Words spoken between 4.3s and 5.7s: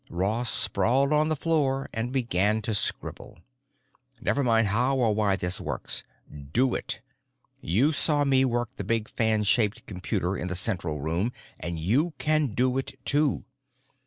mind how or why this